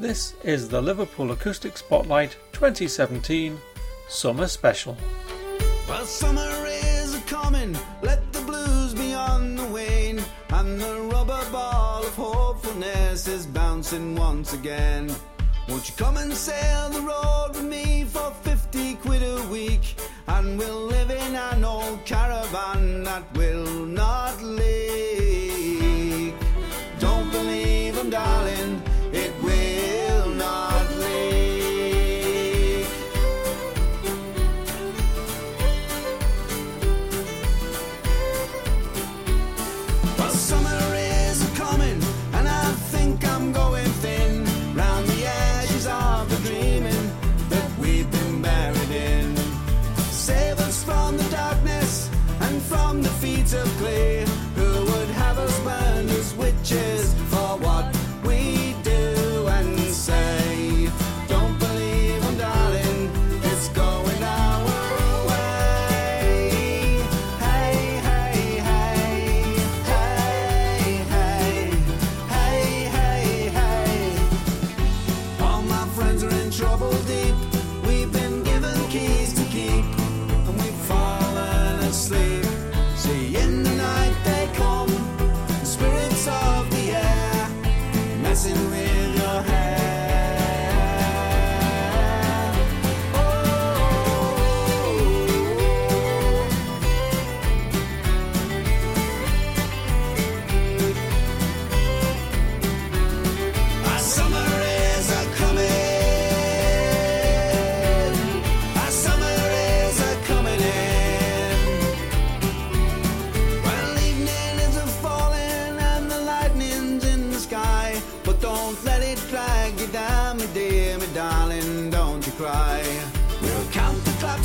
[0.00, 3.60] This is the Liverpool Acoustic Spotlight 2017
[4.08, 4.96] Summer Special.
[5.86, 12.02] Well, summer is coming, let the blues be on the wane, and the rubber ball
[12.02, 15.14] of hopefulness is bouncing once again.
[15.68, 20.00] Won't you come and sail the road with me for 50 quid a week?
[20.28, 24.29] And we'll live in an old caravan that will not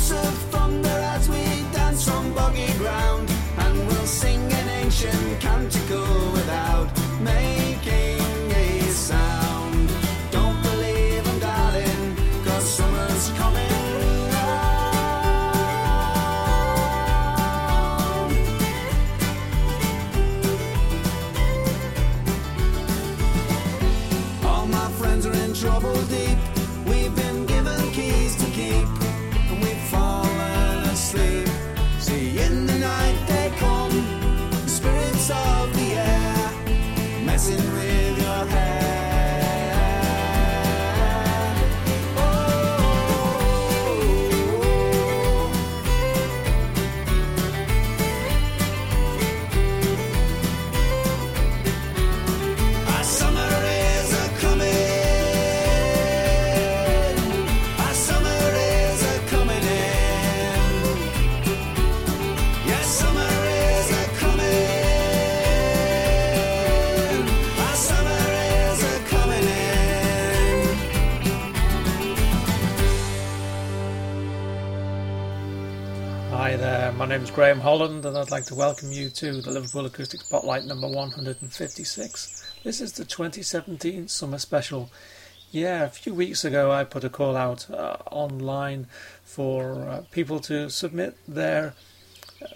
[0.06, 3.28] count the we dance boggy ground,
[3.58, 5.85] and we'll sing an ancient canticle
[77.66, 82.52] Holland, and I'd like to welcome you to the Liverpool Acoustic Spotlight number 156.
[82.62, 84.88] This is the 2017 Summer Special.
[85.50, 88.86] Yeah, a few weeks ago I put a call out uh, online
[89.24, 91.74] for uh, people to submit their,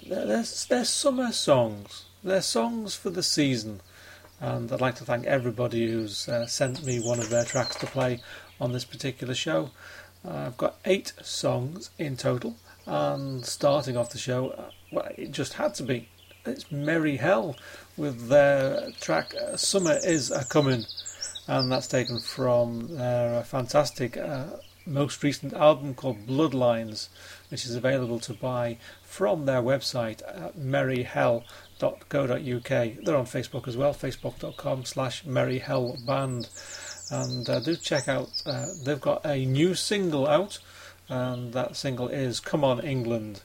[0.06, 3.80] their their their summer songs, their songs for the season.
[4.38, 7.86] And I'd like to thank everybody who's uh, sent me one of their tracks to
[7.86, 8.20] play
[8.60, 9.72] on this particular show.
[10.24, 12.54] Uh, I've got eight songs in total,
[12.90, 16.08] and starting off the show, uh, well, it just had to be.
[16.44, 17.54] It's Merry Hell
[17.96, 20.86] with their track uh, Summer Is A Comin',
[21.46, 24.46] and that's taken from their uh, fantastic uh,
[24.86, 27.10] most recent album called Bloodlines,
[27.50, 33.04] which is available to buy from their website at merryhell.co.uk.
[33.04, 37.12] They're on Facebook as well, facebook.com slash merryhellband.
[37.12, 40.58] And uh, do check out, uh, they've got a new single out,
[41.10, 43.42] and that single is Come On England.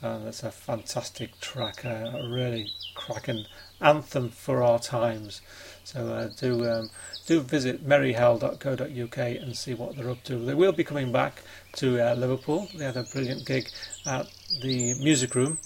[0.00, 3.44] And it's a fantastic track, uh, a really cracking
[3.80, 5.40] anthem for our times.
[5.84, 6.90] So uh, do um,
[7.26, 10.36] do visit merryhell.co.uk and see what they're up to.
[10.36, 11.42] They will be coming back
[11.74, 12.68] to uh, Liverpool.
[12.74, 13.68] They had a brilliant gig
[14.06, 14.26] at
[14.62, 15.58] the Music Room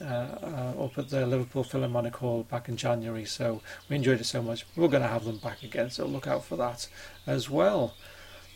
[0.00, 3.26] uh, uh, up at the Liverpool Philharmonic Hall back in January.
[3.26, 4.66] So we enjoyed it so much.
[4.76, 6.88] We're going to have them back again, so look out for that
[7.26, 7.94] as well.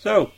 [0.00, 0.32] So.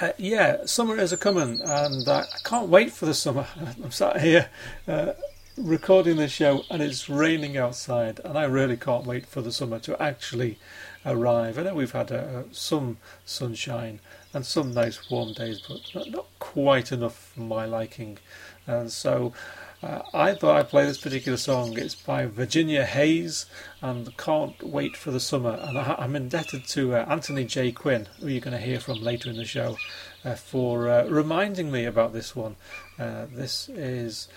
[0.00, 3.46] Uh, yeah, summer is a coming, and uh, I can't wait for the summer.
[3.84, 4.48] I'm sat here
[4.88, 5.12] uh,
[5.58, 9.78] recording this show and it's raining outside, and I really can't wait for the summer
[9.80, 10.58] to actually
[11.04, 11.58] arrive.
[11.58, 12.96] I know we've had uh, some
[13.26, 14.00] sunshine
[14.32, 18.18] and some nice warm days, but not quite enough for my liking.
[18.66, 19.34] And so
[19.82, 21.76] uh, I thought I'd play this particular song.
[21.76, 23.46] It's by Virginia Hayes
[23.80, 25.58] and Can't Wait for the Summer.
[25.60, 27.72] And I, am indebted to uh, Anthony J.
[27.72, 29.76] Quinn, who you're going to hear from later in the show,
[30.24, 32.54] uh, for uh, reminding me about this one.
[32.96, 34.28] Uh, this is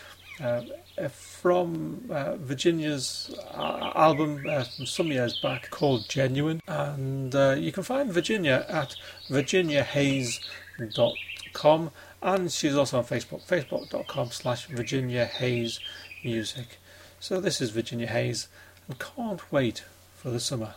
[0.42, 0.64] uh,
[1.10, 2.06] from
[2.40, 4.44] Virginia's album
[4.76, 8.96] from some years back called Genuine, and you can find Virginia at
[9.30, 11.92] virginiahayes.com,
[12.26, 15.80] and she's also on Facebook, facebook.com slash Virginia Hayes
[16.24, 16.80] Music.
[17.20, 18.48] So this is Virginia Hayes,
[18.88, 19.84] and can't wait
[20.16, 20.74] for the summer.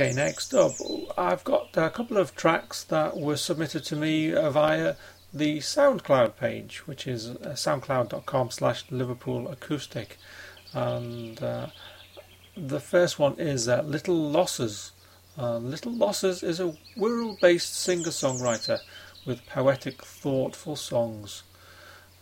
[0.00, 0.74] Okay, next up,
[1.16, 4.94] I've got a couple of tracks that were submitted to me via
[5.34, 10.16] the SoundCloud page, which is uh, soundcloud.com slash Liverpool Acoustic.
[10.72, 11.66] And uh,
[12.56, 14.92] the first one is uh, Little Losses.
[15.36, 18.78] Uh, Little Losses is a Wirral based singer songwriter
[19.26, 21.42] with poetic, thoughtful songs.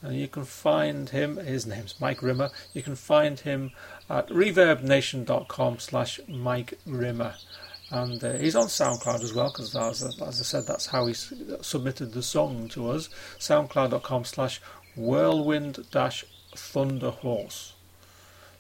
[0.01, 3.73] And you can find him, his name's Mike Rimmer, you can find him
[4.09, 7.35] at reverbnation.com slash Mike Rimmer.
[7.91, 11.15] And uh, he's on SoundCloud as well, because as, as, I said, that's how he
[11.15, 13.09] submitted the song to us.
[13.39, 14.61] SoundCloud.com slash
[14.97, 16.25] whirlwind dash
[16.55, 17.73] thunderhorse.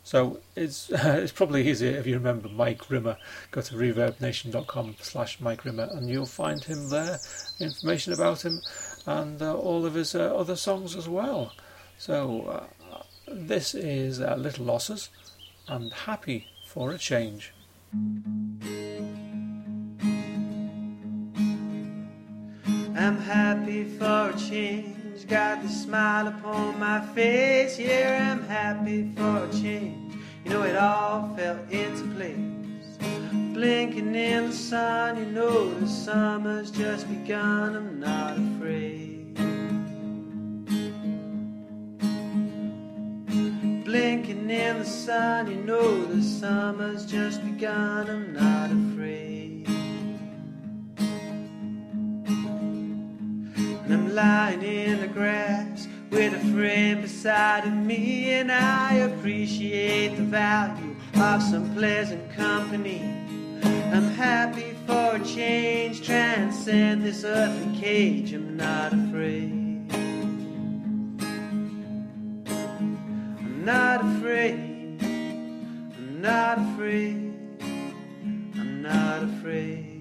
[0.04, 3.16] So it's it's probably easier if you remember Mike Rimmer.
[3.50, 7.18] Go to reverbnation.com slash Mike Rimmer and you'll find him there,
[7.58, 8.62] information about him
[9.06, 11.52] and uh, all of his uh, other songs as well.
[11.98, 12.42] So
[12.92, 15.08] uh, this is uh, Little Losses
[15.66, 17.52] and Happy for a Change.
[22.98, 27.78] I'm happy for a change, got the smile upon my face.
[27.78, 30.14] Yeah, I'm happy for a change.
[30.44, 32.38] You know, it all fell into place.
[33.52, 37.76] Blinking in the sun, you know, the summer's just begun.
[37.76, 39.34] I'm not afraid.
[43.84, 48.08] Blinking in the sun, you know, the summer's just begun.
[48.08, 49.55] I'm not afraid.
[54.16, 60.96] Lying in the grass with a friend beside of me, and I appreciate the value
[61.16, 63.02] of some pleasant company.
[63.62, 68.32] I'm happy for a change, transcend this earthly cage.
[68.32, 69.52] I'm not afraid.
[73.38, 74.54] I'm not afraid.
[75.02, 77.34] I'm not afraid.
[77.60, 79.95] I'm not afraid.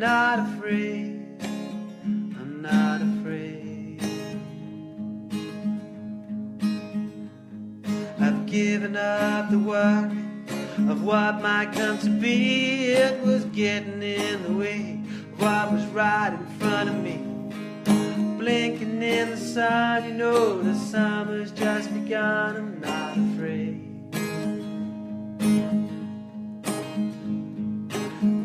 [0.00, 1.20] Not afraid.
[1.42, 4.00] I'm not afraid.
[8.18, 10.16] I've given up the worry
[10.90, 12.92] of what might come to be.
[12.92, 14.98] It was getting in the way
[15.34, 17.18] of what was right in front of me.
[18.38, 22.56] Blinking in the sun, you know the summer's just begun.
[22.56, 23.89] I'm not afraid.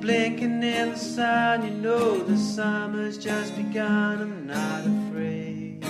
[0.05, 1.65] Blinking in the sun.
[1.65, 4.21] You know the summer's just begun.
[4.21, 5.83] I'm not afraid.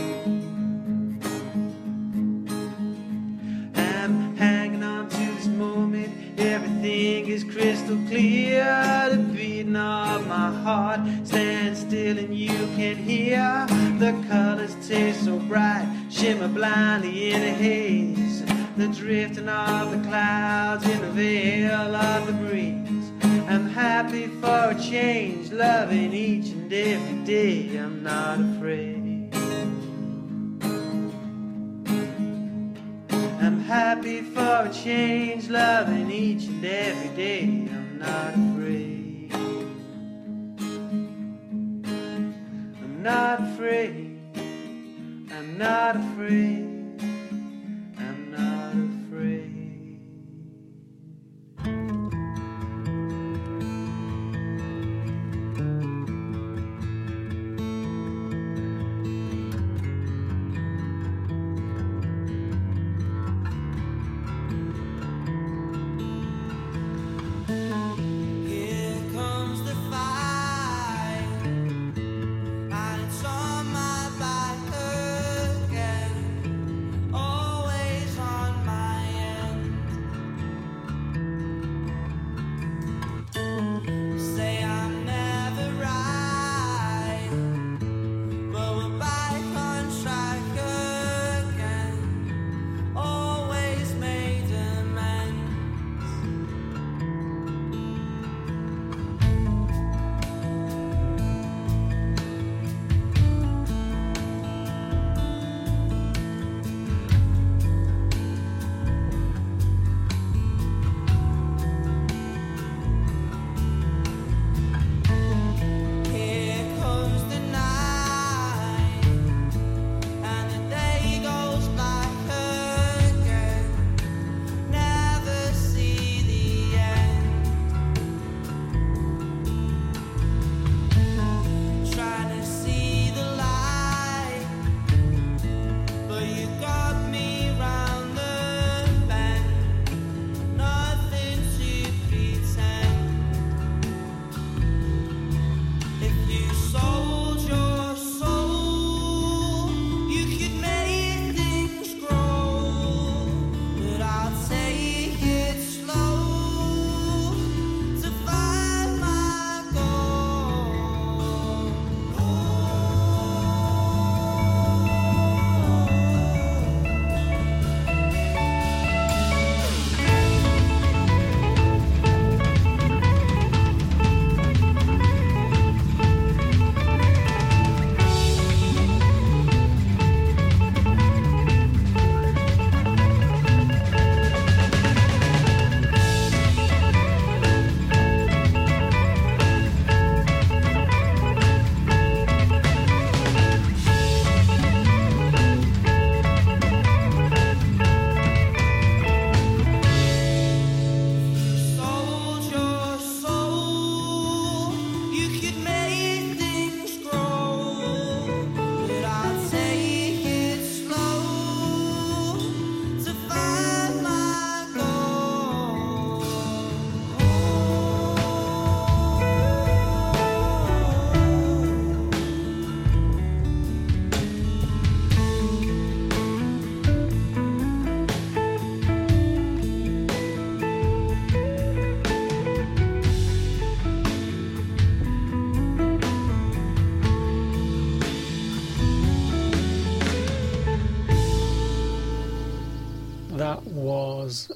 [3.75, 6.39] I'm hanging on to this moment.
[6.39, 8.63] Everything is crystal clear.
[9.11, 13.67] The beating of my heart stands still, and you can hear
[13.99, 18.45] the colors taste so bright, shimmer blindly in a haze.
[18.77, 22.84] The drifting of the clouds in the veil of the breeze.
[23.75, 27.75] Happy for a change, loving each and every day.
[27.75, 29.35] I'm not afraid.
[33.43, 37.41] I'm happy for a change, loving each and every day.
[37.43, 39.33] I'm not afraid.
[42.81, 44.21] I'm not afraid.
[45.33, 46.74] I'm not afraid.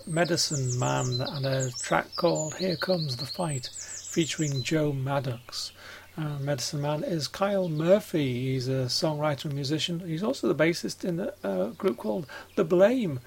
[0.09, 5.71] Medicine Man and a track called Here Comes the Fight featuring Joe Maddox.
[6.17, 8.53] Uh, Medicine Man is Kyle Murphy.
[8.53, 9.99] He's a songwriter and musician.
[9.99, 12.25] He's also the bassist in a, a group called
[12.55, 13.19] The Blame.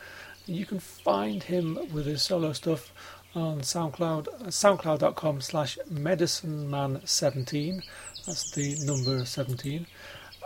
[0.44, 2.92] You can find him with his solo stuff
[3.36, 7.84] on SoundCloud, uh, soundcloud.com slash medicineman17.
[8.26, 9.86] That's the number 17.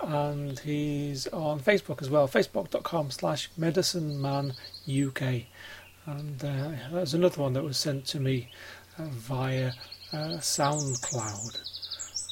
[0.02, 5.46] And he's on Facebook as well, facebook.com slash medicinemanuk.
[6.06, 8.48] And uh, there's another one that was sent to me
[8.98, 9.72] uh, via
[10.12, 11.58] uh, SoundCloud.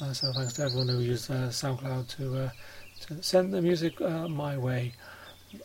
[0.00, 2.50] Uh, so thanks to everyone who used uh, SoundCloud to, uh,
[3.06, 4.92] to send the music my way.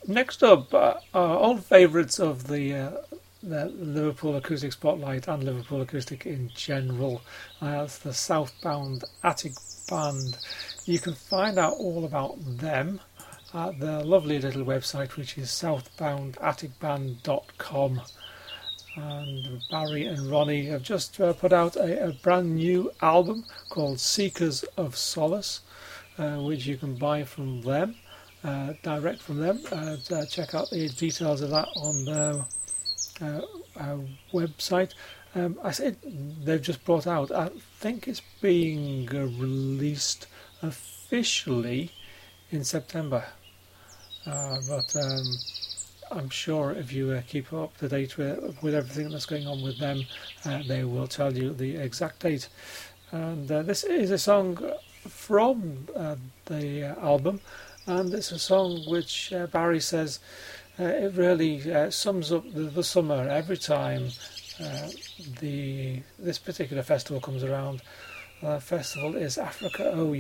[0.08, 3.04] Next up, our old favourites of the
[3.42, 7.22] the Liverpool Acoustic Spotlight and Liverpool Acoustic in general.
[7.62, 9.54] That's the Southbound Attic
[9.90, 10.38] Band.
[10.86, 13.00] You can find out all about them
[13.54, 18.02] at the lovely little website which is southboundatticband.com.
[18.96, 24.00] And Barry and Ronnie have just uh, put out a, a, brand new album called
[24.00, 25.62] Seekers of Solace,
[26.18, 27.96] uh, which you can buy from them,
[28.44, 29.62] uh, direct from them.
[29.72, 32.46] Uh, check out the details of that on their
[33.22, 33.42] uh,
[33.80, 33.98] uh,
[34.34, 34.94] website.
[35.36, 35.98] Um, I said
[36.44, 40.28] they've just brought out, I think it's being released
[40.62, 41.92] officially
[42.52, 43.26] in September.
[44.30, 45.24] Uh, but um,
[46.12, 49.64] I'm sure if you uh, keep up to date with, with everything that's going on
[49.64, 50.04] with them,
[50.46, 52.48] uh, they will tell you the exact date.
[53.12, 54.72] And uh, this is a song
[55.08, 56.16] from uh,
[56.46, 57.42] the album,
[57.88, 60.20] and it's a song which Barry says
[60.78, 64.10] it really sums up the, the, summer every time
[65.40, 67.82] the this particular festival comes around.
[68.42, 70.14] The festival is Africa Oh.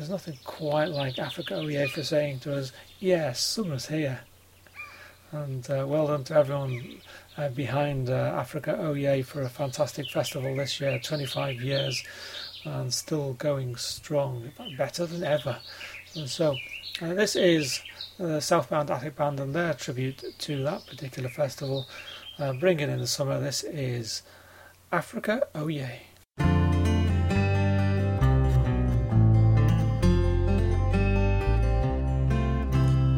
[0.00, 4.20] There's nothing quite like Africa Oyé for saying to us, yes, summer's here.
[5.30, 7.02] And uh, well done to everyone
[7.36, 12.02] uh, behind uh, Africa Oyé for a fantastic festival this year, 25 years,
[12.64, 15.58] and still going strong, better than ever.
[16.16, 16.56] And so,
[17.02, 17.82] uh, this is
[18.16, 21.86] the Southbound Attic Band and their tribute to that particular festival,
[22.38, 23.38] uh, bringing in the summer.
[23.38, 24.22] This is
[24.90, 25.68] Africa Oh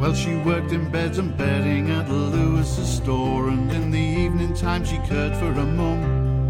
[0.02, 4.84] Well, she worked in beds and bedding at Lewis's store, and in the evening time
[4.84, 6.48] she cared for her mum.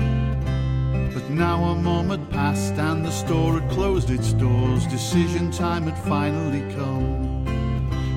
[1.12, 4.87] But now a mum had passed and the store had closed its doors.
[4.87, 7.45] Decision time had finally come.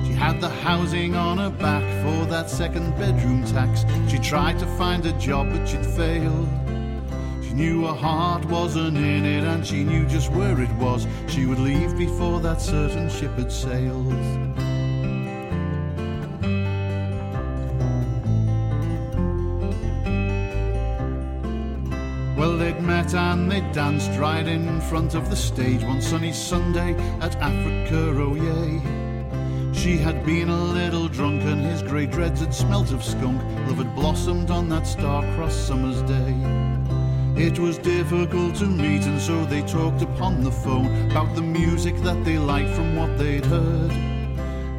[0.06, 3.84] She had the housing on her back for that second bedroom tax.
[4.10, 6.48] She tried to find a job, but she'd failed.
[7.44, 11.06] She knew her heart wasn't in it, and she knew just where it was.
[11.28, 14.45] She would leave before that certain ship had sailed.
[23.06, 28.12] Met and they danced right in front of the stage one sunny Sunday at Africa,
[28.18, 28.80] oh yay.
[29.72, 33.40] She had been a little drunk and his grey dreads had smelt of skunk.
[33.68, 36.34] Love had blossomed on that star-crossed summer's day.
[37.36, 41.96] It was difficult to meet, and so they talked upon the phone about the music
[41.98, 43.92] that they liked from what they'd heard.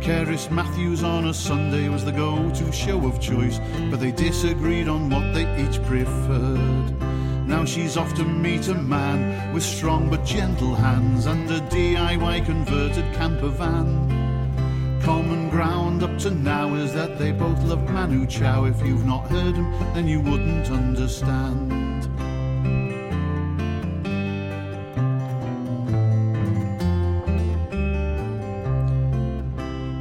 [0.01, 3.59] Cerys Matthews on a Sunday was the go to show of choice,
[3.89, 7.06] but they disagreed on what they each preferred.
[7.47, 12.45] Now she's off to meet a man with strong but gentle hands and a DIY
[12.45, 15.01] converted camper van.
[15.01, 18.65] Common ground up to now is that they both love Manu Chao.
[18.65, 22.03] If you've not heard him, then you wouldn't understand.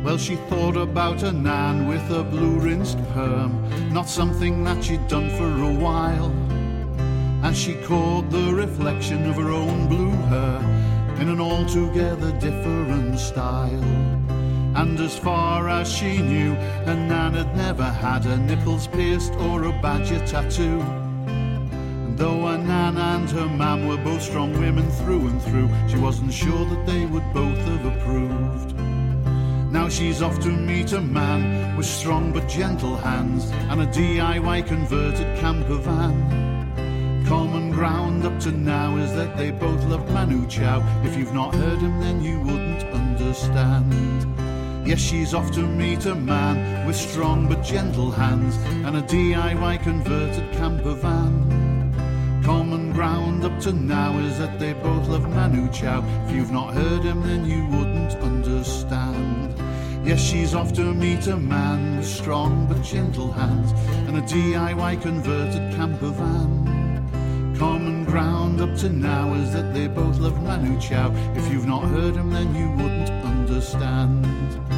[0.04, 3.52] Well, she thought about a nan with a blue rinsed perm,
[3.92, 6.45] not something that she'd done for a while.
[7.46, 10.58] And she caught the reflection of her own blue hair
[11.20, 13.84] in an altogether different style.
[14.74, 19.62] And as far as she knew, a nan had never had her nipples pierced or
[19.62, 20.80] a badger tattoo.
[21.28, 25.98] And though a nan and her mam were both strong women through and through, she
[25.98, 28.74] wasn't sure that they would both have approved.
[29.70, 34.66] Now she's off to meet a man with strong but gentle hands and a DIY
[34.66, 36.55] converted camper van.
[37.26, 40.80] Common ground up to now is that they both love Manu Chao.
[41.04, 43.92] If you've not heard him, then you wouldn't understand.
[44.86, 48.54] Yes, she's off to meet a man with strong but gentle hands
[48.86, 52.42] and a DIY converted camper van.
[52.44, 56.04] Common ground up to now is that they both love Manu Chao.
[56.28, 59.52] If you've not heard him, then you wouldn't understand.
[60.06, 63.72] Yes, she's off to meet a man with strong but gentle hands
[64.06, 66.65] and a DIY converted camper van.
[67.58, 71.10] Common ground up to now is that they both love Manu Chao.
[71.34, 74.75] If you've not heard him, then you wouldn't understand.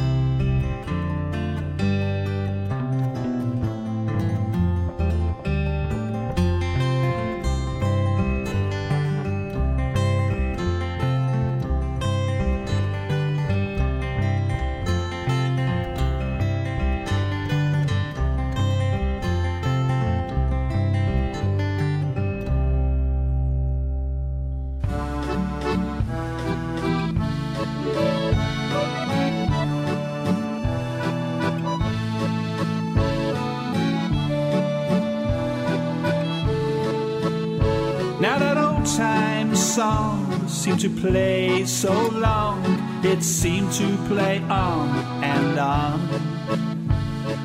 [39.79, 42.61] Song seemed to play so long,
[43.01, 44.89] it seemed to play on
[45.23, 45.99] and on.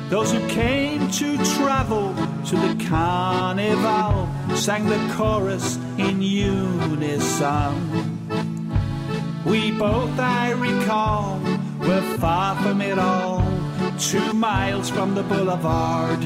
[0.09, 2.13] Those who came to travel
[2.47, 7.73] to the carnival sang the chorus in unison.
[9.45, 11.39] We both, I recall,
[11.87, 13.45] were far from it all,
[13.97, 16.19] two miles from the boulevard.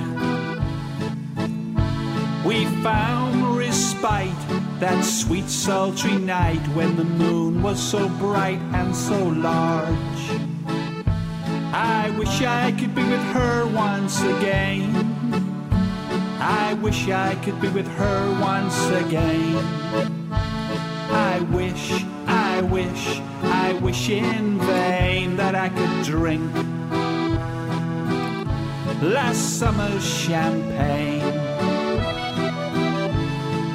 [2.43, 9.17] We found respite that sweet sultry night when the moon was so bright and so
[9.27, 10.23] large.
[11.73, 14.95] I wish I could be with her once again.
[16.39, 19.57] I wish I could be with her once again.
[21.11, 26.53] I wish, I wish, I wish in vain that I could drink
[29.01, 31.18] last summer's champagne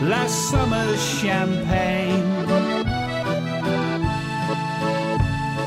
[0.04, 2.22] last summer's champagne.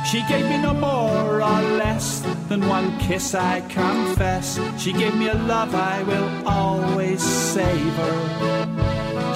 [0.05, 4.59] She gave me no more or less than one kiss, I confess.
[4.77, 8.13] She gave me a love I will always savor.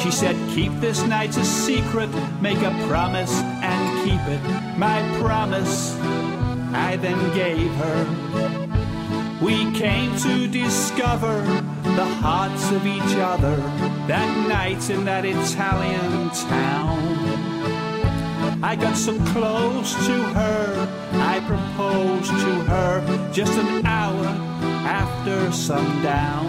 [0.01, 2.09] She said, Keep this night a secret,
[2.41, 4.77] make a promise and keep it.
[4.77, 5.95] My promise
[6.73, 8.50] I then gave her.
[9.41, 11.41] We came to discover
[11.81, 13.55] the hearts of each other
[14.07, 17.21] that night in that Italian town.
[18.63, 24.27] I got so close to her, I proposed to her just an hour
[24.85, 26.47] after sundown.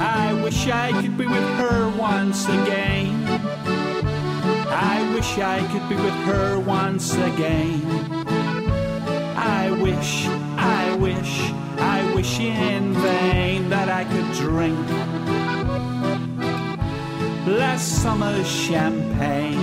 [0.00, 3.24] I wish I could be with her once again.
[4.70, 7.80] I wish I could be with her once again.
[9.36, 10.26] I wish,
[10.98, 14.78] wish, I wish in vain that I could drink
[17.48, 19.58] last summer's champagne.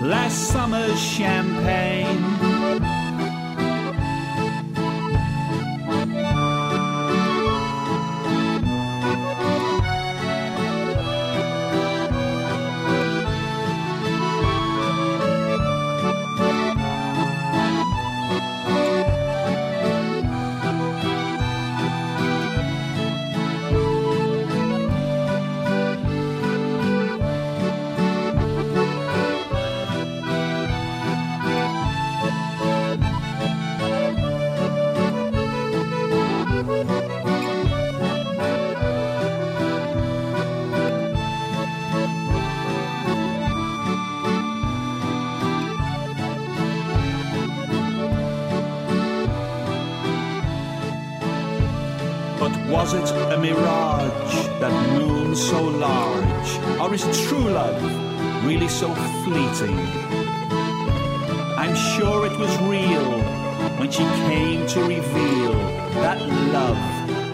[0.00, 2.22] Last summer's champagne.
[52.96, 56.50] It a mirage, that moon so large?
[56.80, 57.80] Or is true love
[58.44, 58.88] really so
[59.24, 59.78] fleeting?
[61.62, 63.10] I'm sure it was real
[63.78, 65.52] when she came to reveal
[66.02, 66.18] that
[66.56, 66.82] love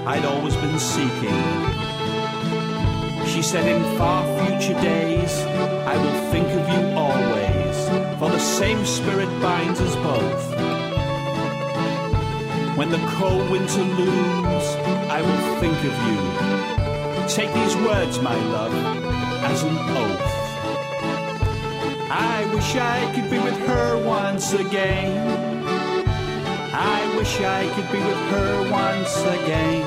[0.06, 1.42] I'd always been seeking.
[3.32, 5.32] She said, In far future days,
[5.92, 7.76] I will think of you always,
[8.18, 10.44] for the same spirit binds us both.
[12.76, 14.66] When the cold winter looms,
[15.14, 16.20] I will think of you.
[17.28, 18.72] Take these words, my love,
[19.44, 20.32] as an oath.
[22.10, 25.12] I wish I could be with her once again.
[26.72, 29.84] I wish I could be with her once again.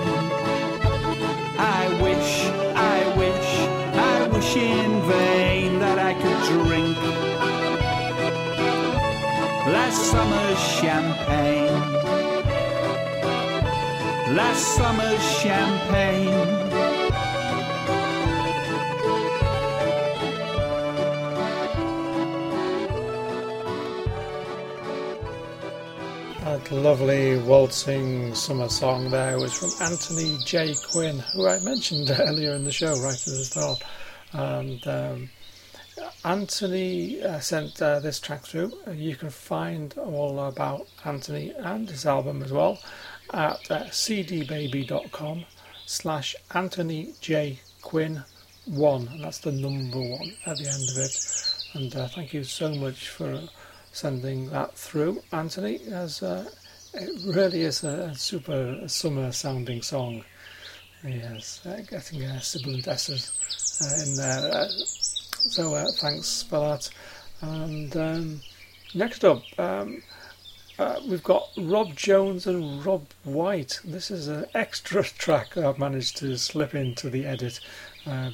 [1.57, 2.31] I wish,
[2.75, 3.49] I wish,
[4.13, 6.97] I wish in vain that I could drink
[9.73, 11.64] last summer's champagne.
[14.35, 16.29] Last summer's champagne.
[26.43, 30.75] That lovely waltzing summer song there was from Anthony J.
[30.91, 33.81] Quinn, who I mentioned earlier in the show, right at the start.
[34.33, 35.29] And um,
[36.25, 38.73] Anthony uh, sent uh, this track through.
[38.93, 42.79] You can find all about Anthony and his album as well
[43.33, 45.45] at uh, cdbaby.com
[45.85, 47.59] slash Anthony J.
[47.81, 48.23] Quinn
[48.65, 49.07] 1.
[49.07, 51.55] And that's the number one at the end of it.
[51.73, 53.41] And uh, thank you so much for
[53.91, 56.49] sending that through, Anthony, as uh,
[56.93, 60.23] it really is a, super summer sounding song.
[61.03, 63.31] Yes, uh, getting uh, sibilant S's
[63.81, 64.61] uh, in there.
[64.61, 66.89] Uh, so thanks for that.
[67.41, 68.41] And um,
[68.93, 70.01] next up, um,
[70.77, 73.79] uh, we've got Rob Jones and Rob White.
[73.83, 77.59] This is an extra track I've managed to slip into the edit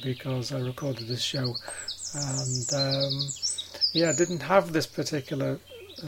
[0.02, 1.54] because I recorded this show.
[2.14, 3.28] And um,
[3.92, 5.58] yeah, I didn't have this particular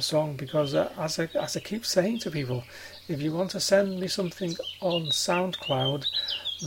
[0.00, 2.64] song because uh, as I as I keep saying to people,
[3.08, 6.06] if you want to send me something on SoundCloud,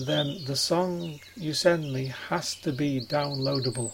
[0.06, 3.92] then the song you send me has to be downloadable.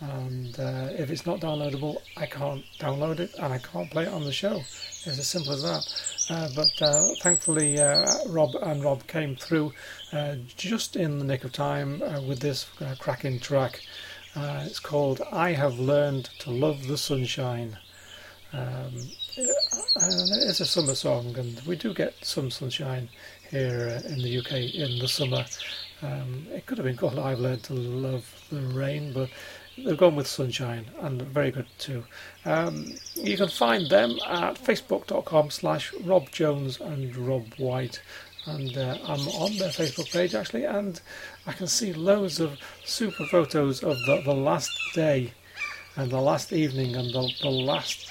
[0.00, 4.08] And uh, if it's not downloadable, I can't download it and I can't play it
[4.08, 4.56] on the show.
[4.56, 5.86] It's as simple as that.
[6.30, 9.72] Uh, but uh, thankfully, uh, Rob and Rob came through
[10.12, 12.66] uh, just in the nick of time uh, with this
[12.98, 13.80] cracking track.
[14.36, 17.76] It's called I Have Learned to Love the Sunshine.
[18.52, 18.92] Um,
[19.36, 23.08] it's a summer song, and we do get some sunshine
[23.50, 25.44] here in the UK in the summer.
[26.02, 29.28] Um, it could have been called I've Learned to Love the Rain, but
[29.84, 32.04] they've gone with sunshine, and very good too.
[32.44, 38.00] Um, you can find them at facebook.com slash Rob Jones and Rob White
[38.46, 41.00] and uh, I'm on their Facebook page actually, and
[41.46, 45.32] I can see loads of super photos of the, the last day
[45.96, 48.10] and the last evening and the, the last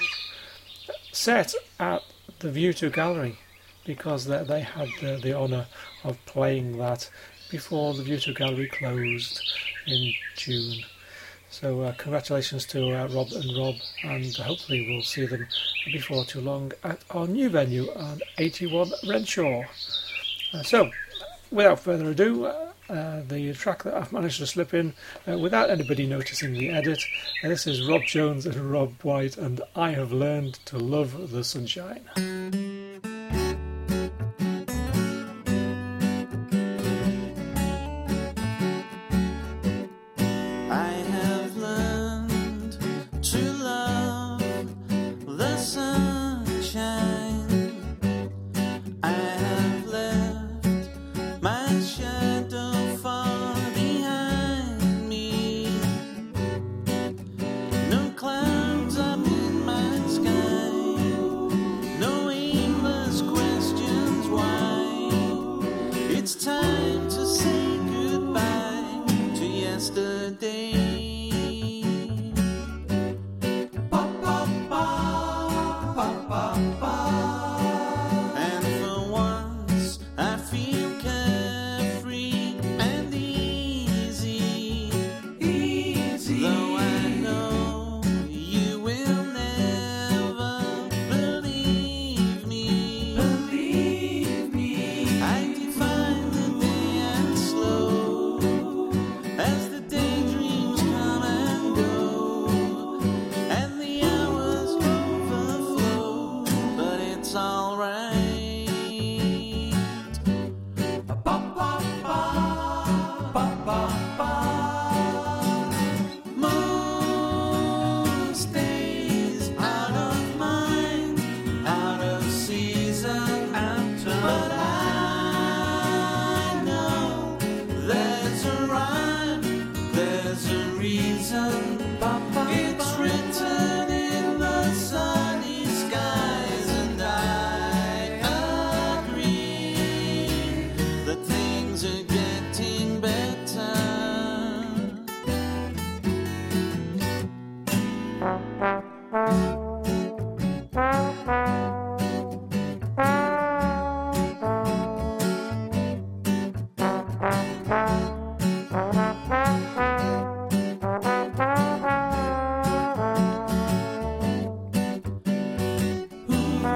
[1.12, 2.04] set at
[2.40, 3.38] the View 2 Gallery
[3.86, 5.66] because they, they had the, the honour
[6.04, 7.10] of playing that
[7.50, 9.42] before the View 2 Gallery closed
[9.88, 10.84] in June.
[11.52, 15.48] So uh, congratulations to uh, Rob and Rob, and hopefully we'll see them
[15.92, 19.64] before too long at our new venue on 81 Renshaw.
[20.54, 20.92] Uh, so,
[21.52, 24.94] without further ado, uh, the track that I've managed to slip in
[25.28, 27.00] uh, without anybody noticing the edit.
[27.44, 31.44] Uh, this is Rob Jones and Rob White, and I have learned to love the
[31.44, 32.79] sunshine.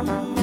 [0.05, 0.42] Música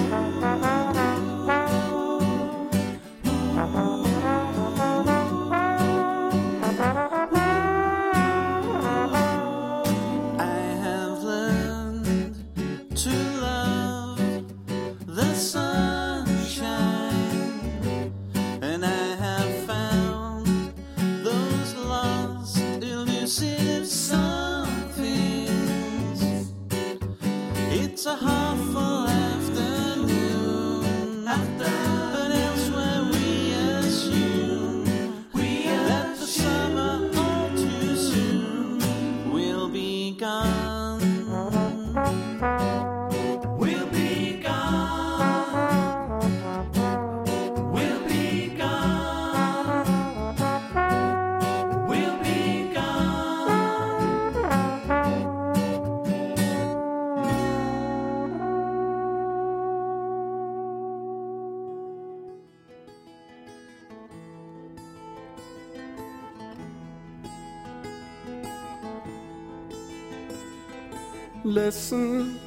[71.64, 72.40] Listen.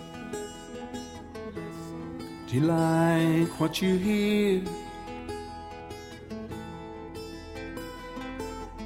[2.47, 4.63] Do you like what you hear?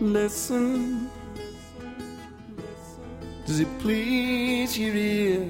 [0.02, 1.10] Listen.
[3.46, 5.50] Does it please your ear?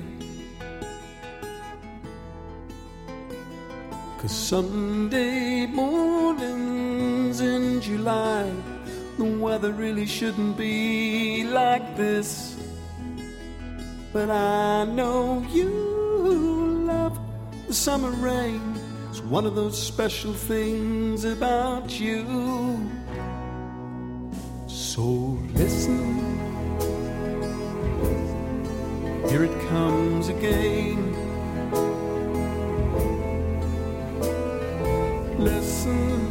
[4.19, 8.51] Cause Sunday mornings in July,
[9.17, 12.56] the weather really shouldn't be like this.
[14.17, 15.69] But I know you
[16.87, 17.19] love
[17.67, 18.73] the summer rain.
[19.11, 22.25] It's one of those special things about you.
[24.65, 25.03] So
[25.53, 26.01] listen.
[29.29, 31.13] Here it comes again.
[35.37, 36.25] Listen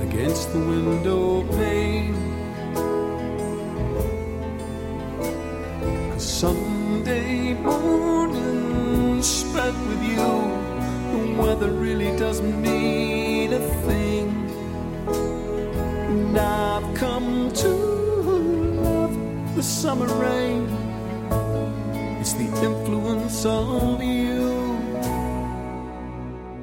[0.00, 1.77] against the window pane.
[9.68, 14.28] Spent with you, the weather really doesn't mean a thing.
[16.08, 20.62] And I've come to love the summer rain.
[22.20, 24.48] It's the influence of you.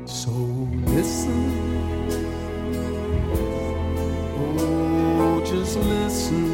[0.05, 0.31] So
[0.95, 1.43] listen.
[5.19, 6.45] Oh, just listen.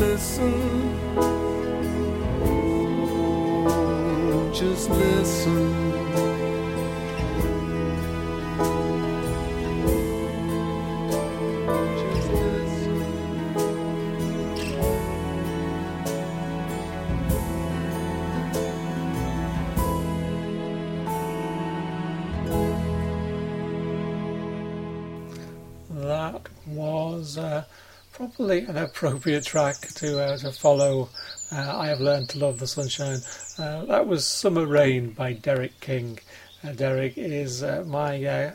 [0.00, 0.95] Listen.
[4.58, 5.82] Just listen.
[11.98, 12.98] Just listen.
[25.90, 27.64] That was uh,
[28.14, 31.10] probably an appropriate track to uh, to follow.
[31.52, 33.18] Uh, I have learned to love the sunshine.
[33.58, 36.18] Uh, that was "Summer Rain" by Derek King.
[36.62, 38.52] Uh, Derek is uh, my uh,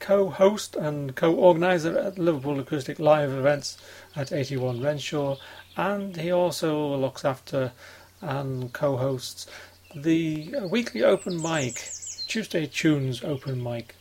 [0.00, 3.78] co-host and co-organizer at Liverpool Acoustic Live events
[4.16, 5.36] at 81 Renshaw,
[5.76, 7.70] and he also looks after
[8.20, 9.46] and co-hosts
[9.94, 11.88] the uh, weekly open mic,
[12.26, 13.94] Tuesday Tunes open mic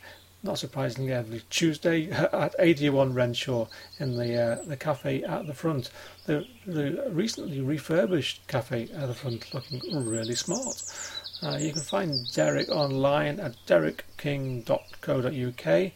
[0.44, 3.68] not surprisingly, every Tuesday at 81 Renshaw
[4.00, 5.92] in the uh, the cafe at the front.
[6.26, 10.82] The, the recently refurbished cafe at the front, looking really smart.
[11.44, 15.92] Uh, you can find Derek online at derekking.co.uk,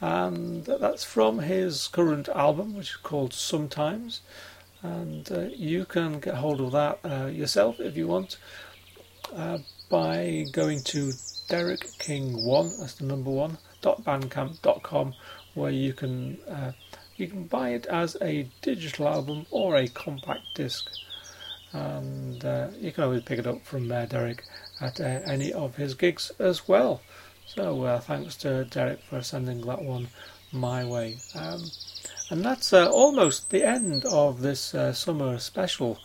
[0.00, 4.22] and that's from his current album, which is called Sometimes.
[4.82, 8.36] And uh, you can get hold of that uh, yourself if you want
[9.36, 11.12] uh, by going to
[11.48, 12.72] Derek King One.
[12.80, 15.14] That's the number one bandcamp.com
[15.54, 16.72] where you can uh,
[17.16, 20.88] you can buy it as a digital album or a compact disc.
[21.72, 24.44] And uh, you can always pick it up from Derek
[24.80, 27.00] at uh, any of his gigs as well.
[27.46, 30.08] So uh, thanks to Derek for sending that one
[30.52, 31.18] my way.
[31.34, 31.62] Um,
[32.30, 35.98] and that's uh, almost the end of this uh, summer special.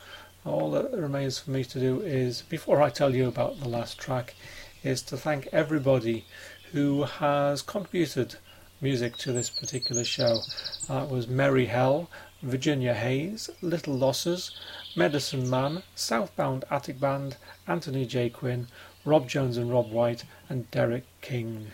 [0.45, 3.97] All that remains for me to do is before I tell you about the last
[3.97, 4.35] track
[4.83, 6.25] is to thank everybody
[6.71, 8.35] who has contributed
[8.81, 10.39] music to this particular show.
[10.87, 12.09] That was Merry Hell,
[12.41, 14.51] Virginia Hayes, Little Losses,
[14.95, 17.37] Medicine Man, Southbound Attic Band,
[17.67, 18.29] Anthony J.
[18.29, 18.67] Quinn,
[19.05, 21.71] Rob Jones and Rob White, and Derek King.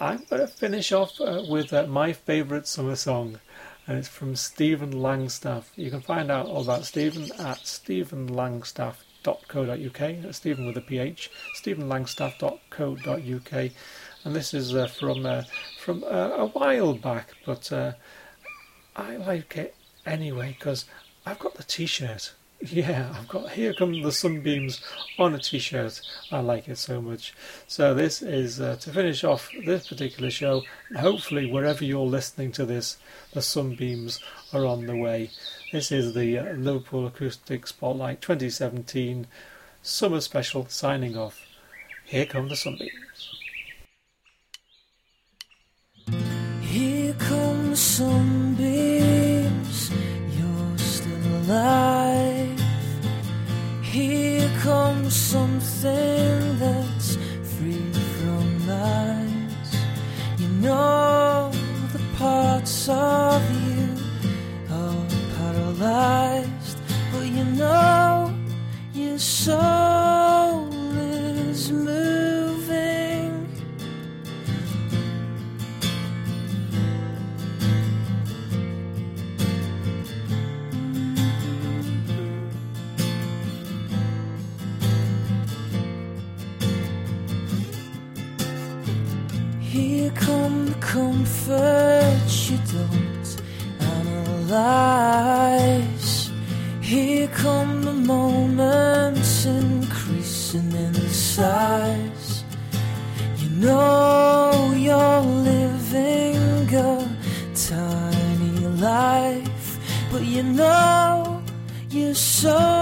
[0.00, 3.38] I'm going to finish off uh, with uh, my favourite summer song,
[3.86, 5.64] and it's from Stephen Langstaff.
[5.76, 13.70] You can find out all about Stephen at stephenlangstaff.co.uk, Stephen with a PH, stephenlangstaff.co.uk,
[14.24, 15.42] and this is uh, from uh,
[15.78, 17.92] from uh, a while back, but uh,
[18.96, 19.74] I like it
[20.06, 20.86] anyway because
[21.26, 22.32] I've got the T-shirt.
[22.60, 24.80] Yeah, I've got Here Come the Sunbeams
[25.18, 26.00] on a T-shirt.
[26.32, 27.34] I like it so much.
[27.66, 30.62] So this is uh, to finish off this particular show.
[30.96, 32.96] Hopefully, wherever you're listening to this,
[33.34, 34.18] the sunbeams
[34.54, 35.30] are on the way.
[35.72, 39.26] This is the uh, Liverpool Acoustic Spotlight 2017
[39.82, 41.44] Summer Special signing off.
[42.06, 43.33] Here come the sunbeams.
[47.98, 49.92] Sunbeams,
[50.36, 52.60] you're still alive.
[53.82, 57.16] Here comes something that's
[57.54, 59.70] free from lies.
[60.38, 61.52] You know
[61.92, 63.86] the parts of you
[64.74, 66.78] are paralyzed,
[67.12, 68.34] but you know
[68.92, 69.93] your soul
[94.54, 96.30] lies.
[96.80, 102.44] Here come the moments increasing in size.
[103.40, 106.94] You know you're living a
[107.68, 108.58] tiny
[108.90, 109.68] life,
[110.12, 111.42] but you know
[111.90, 112.73] you're so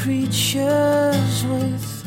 [0.00, 1.99] creatures with